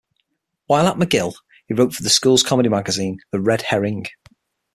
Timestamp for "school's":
2.09-2.41